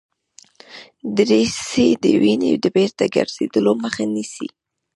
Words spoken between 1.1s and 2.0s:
دریڅې